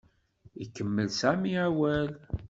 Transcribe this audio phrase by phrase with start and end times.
[0.63, 2.09] Ikemmel Sami awal.